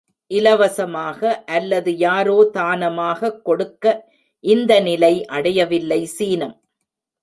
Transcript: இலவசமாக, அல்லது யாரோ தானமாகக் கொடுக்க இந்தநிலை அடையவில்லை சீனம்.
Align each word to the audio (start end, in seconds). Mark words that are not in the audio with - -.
இலவசமாக, 0.27 1.43
அல்லது 1.45 1.97
யாரோ 1.97 2.49
தானமாகக் 2.53 3.45
கொடுக்க 3.45 4.11
இந்தநிலை 4.39 5.25
அடையவில்லை 5.25 6.05
சீனம். 6.05 6.61